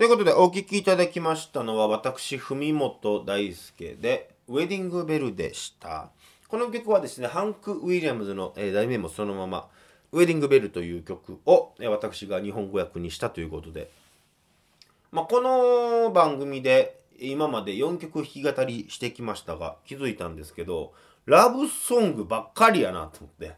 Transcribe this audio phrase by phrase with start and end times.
[0.00, 6.08] ということで、お聴きいただきましたのは、私、文本大輔で、ウェディングベルでした。
[6.48, 9.68] この曲はですね、ハンク・ウィリアムズの、えー題名もそのまま、
[10.12, 13.90] ウェディングベルという曲を、えー私が日本語訳にしたということで、
[15.12, 20.94] まあ、この番組で今まで4曲弾き語りしてきましたが気づいたんですけど
[21.26, 23.52] ラブソングばっかりやなと思って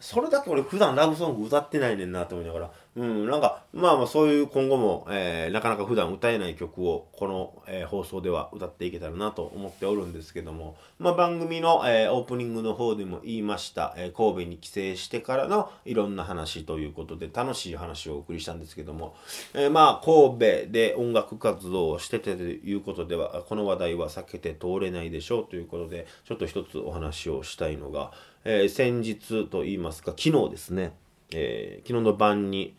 [0.00, 19.14] それだけ俺普段ラブソング歌ってないねんなと思いながらうんなんかまあまあそういう今後も、えーなかなか普段歌えない曲をこの、えー放送では歌っていけたらなと思っておるんですけども、まあ、番組の、えーオープニングの方でも言いました、え神戸に帰省してからのいろんな話ということで楽しい話をお送りしたんですけども、
[19.52, 28.12] えまあ神戸で音楽活動をしててということではこの話題は避けて通れないでしょうということでちょっと一つお話をしたいのが、
[28.44, 30.94] え先日と言いますか昨日ですね、
[31.32, 32.74] え昨日の晩に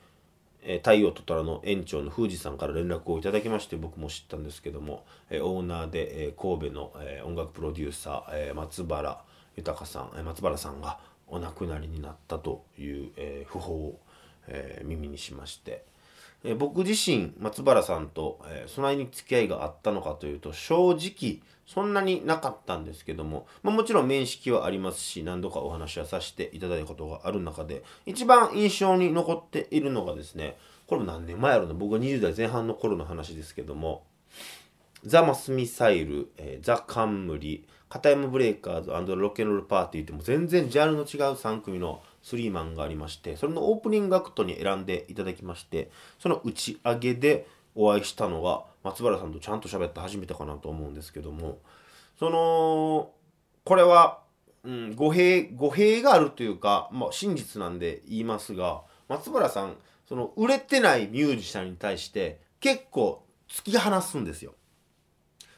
[0.70, 9.24] えー太陽と虎の園長の富士さんから連絡をいただきまして僕も知ったんですけども、えーオーナーで、えー神戸の、え音楽プロデューサー、え松原
[9.56, 14.00] 豊さん、え松原さんがお亡くなりになったという、え訃報を、
[14.48, 15.86] え耳にしまして、
[16.44, 34.04] え僕自身松原さんと、えーそないに付き合いがあったのかというと正直そんなになかったんですけども、まあ、もちろん面識はありますし何度かお話はさせていただいたことがある中で一番印象に残っているのがですねこれも何年前やろな僕が20代前半の頃の話ですけども
[35.04, 45.90] ザ・マスミサイル、えーザ・カンムリ、片山ブレイカーズロケンロールパーティーってもう全然ジャンルの違う3組のスリーマンがありまして、それのオープニングアクトに選んでいただきまして、
[46.20, 51.60] その打ち上げでお会いしたのが松原さんとちゃんと喋って初めてかなと思うんですけども、
[52.20, 53.12] その、
[53.64, 54.20] これは、
[54.66, 59.78] うん、語弊、語弊があるというか、まあ真実なんで言いますが、松原さん、
[60.10, 64.54] その売れてないミュージシャンに対して結構突き放すんですよ。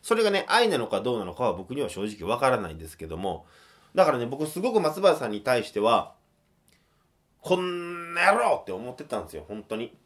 [0.03, 3.47] それがね、愛なのかどうなのかは僕には正直わからないんですけども、
[3.95, 6.13] だからね、僕すごく松原さんに対しては、
[7.49, 9.97] こんな野郎って思ってたんですよ、本当に。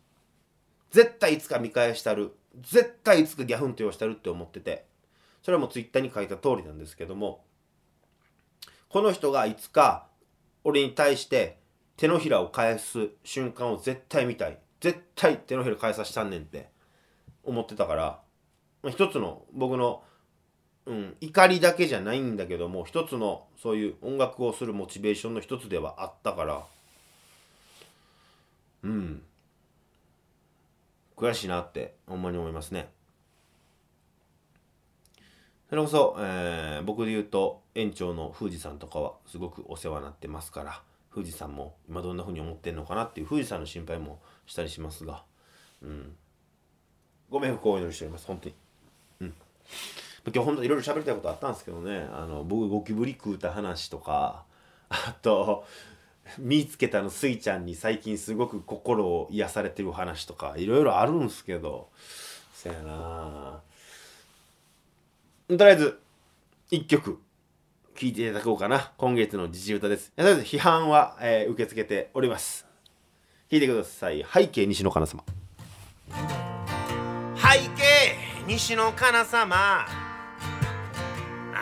[0.91, 2.31] 絶対いつか見返したる。
[2.61, 4.85] 絶対いつかギャフンと言わしたるって思ってて。
[5.41, 7.43] それはもうツイッターに書いた通りなんですけども、
[8.87, 10.07] この人がいつか
[10.63, 11.57] 俺に対して
[11.97, 14.57] 手のひらを返す瞬間を絶対見たい。
[14.79, 16.69] 絶対手のひら返さしたんねんって
[17.43, 18.21] 思ってたから、
[18.83, 20.01] まあ、一つの僕の、
[20.85, 26.63] うん、怒りだけじゃないんだけども一つのそういう音楽をするモチベーションの一つではあったから
[28.83, 29.23] うん。
[31.15, 32.89] 悔しいなってほんまに思いますね。
[35.69, 40.81] それこそ、えー僕で言うと園長の富士さんとかはすごくお世話になってますから
[41.13, 45.23] 富士山も今どんな風に思ってんのかなっていう富士山の心配もしたりしますが
[45.81, 46.15] うん。
[47.29, 48.55] ご冥福をお祈りしております本当に。
[49.21, 49.33] うん。
[50.25, 54.45] 今日本当いろいろ喋りたいことあったんですけどねあの僕ゴキブリ食うた話とか
[54.89, 55.65] あと
[56.37, 61.89] 見つけたのスイちゃんに最近すごく心を癒されてる話とかいろいろあるんすけど。
[62.53, 63.61] そやな。
[65.49, 65.99] とりあえず
[66.71, 67.19] 一曲
[67.95, 68.91] 聴いていただこうかな。
[68.97, 70.11] 今月の自治歌です。
[70.15, 72.65] とりあえず批判は、えー受け付けております。
[73.51, 74.25] 聴いてください。
[74.31, 75.23] 背景西野カナ様。
[77.35, 78.15] 背景
[78.47, 80.02] 西野カナ様。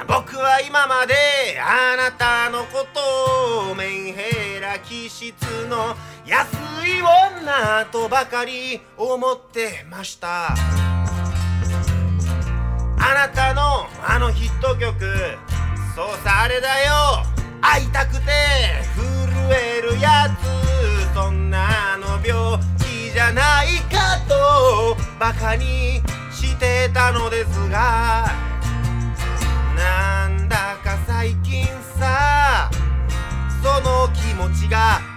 [0.08, 1.14] 僕は今まで
[1.60, 5.34] あなたのことをメンヘラ気質
[5.70, 5.96] の
[6.26, 6.54] 安
[6.88, 10.54] い女とばかり思ってました。
[13.04, 15.00] あなたのあのヒット曲
[15.96, 16.94] そうさあれだよ。
[17.62, 18.22] 会いたくて
[18.96, 19.06] 震
[19.52, 26.02] えるやつそんなの病気じゃないかとバカに
[26.32, 28.41] してたのですが。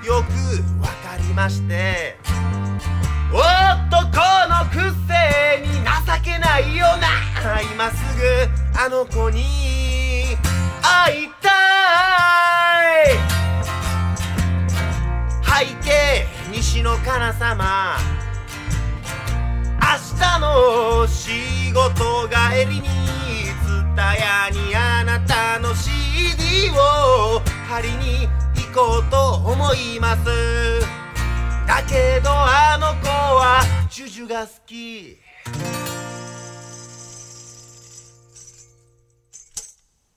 [0.04, 2.16] よくわかりまして
[3.31, 3.42] 男
[4.48, 7.24] のくせに情けないよな
[7.72, 9.45] 今すぐあの子に
[10.83, 11.48] 会いた
[13.03, 13.16] い。
[15.42, 17.97] 背景西野カナ様。
[19.80, 22.89] 明日の仕事帰りに
[23.66, 28.44] ツタヤにあなたの CD を借りに行
[28.74, 30.24] こうと思います。
[31.65, 35.16] だけどあの子はジュジュが好き。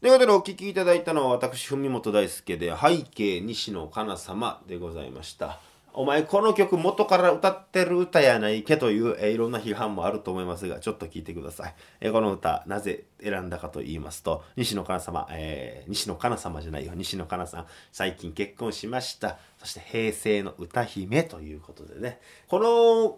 [0.02, 5.60] ということでお聞きいただいたのは私文本大輔で背景西野カナ様でございました、
[5.94, 11.76] お前この曲元から歌ってる歌やないけという、えーいろんな批判もあると思いますが、ちょっと聞いてください。
[12.02, 19.40] えーこの歌、なぜ選んだかと言いますと、西野カナ様、えー西野カナ様じゃないよ、西野カナさん、最近結婚しました。
[19.58, 23.18] そして平成の歌姫ということでね、この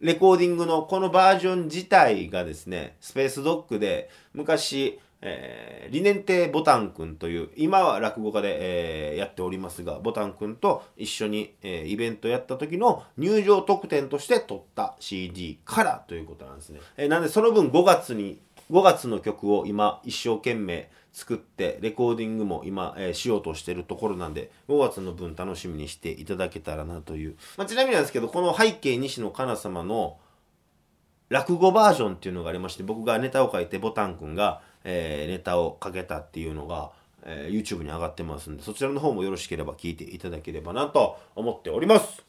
[0.00, 16.80] レコーディングのこのバージョン自体がですね、スペースドッグで昔、えー、理念亭ボタンくんという、今は落語家で、えーやっておりますが、ボタンくんと一緒に、えーイベントやった時の入場特典として撮った CD からということなんですね。
[16.96, 18.38] えーなんでその分5月に、
[18.70, 27.36] 5月の曲を今一生懸命作って、レコーディングも今、えーしようとしてるところなんで、5月の分楽しみにしていただけたらなという。
[27.56, 30.18] まあ、ちなみになんですけど、この背景西野カナ様の
[31.30, 36.90] 落語バージョンっていうのがありまして僕がネタを書いてボタンくんが、えーネタをかけたっていうのが、
[37.24, 42.22] えー YouTube に上がってますんでそちらの方もよろしければ聞いていただければなと思っております。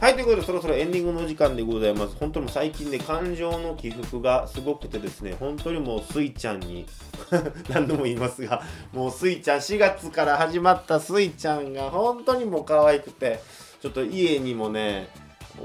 [0.00, 2.16] はいということでそろそろエンディングのお時間でございます。
[2.18, 6.86] 本当にもう最近ね感情の起伏がすごくてですね本当にもうスイちゃんに
[7.70, 8.62] 何度も言いますが
[8.92, 13.38] もうスイちゃん4月から始まったスイちゃんが本当にもう可愛くて
[13.80, 15.08] ちょっと家にもね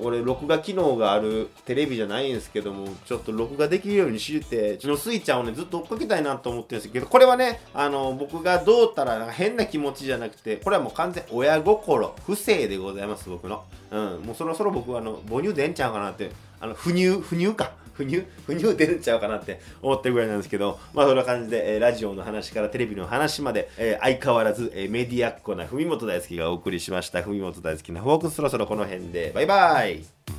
[0.02, 13.64] 俺録画機能があるテレビじゃないんですけどもちょっと録画できるようにしてうちのスイちゃんをねずっと追っかけたいなと思ってるんですけどこれはねあの僕がどうたらなんか変な気持ちじゃなくてこれはもう完全親心不正でございます僕の。
[13.92, 14.22] うん。
[14.24, 17.72] もうそろそろ僕はあの母乳出んちゃうかなってあの不乳不乳か。
[17.98, 27.22] 不乳不乳出るんちゃうかなって思ってるぐらいなんですけどまあそんな感じで、えーラジオの話からテレビの話まで、えー相変わらず、えーメディアっ子な文元大好きがお送りしました。
[27.22, 29.32] 文元大好きなフォークスそろそろこの辺で。
[29.34, 30.37] バイバイ。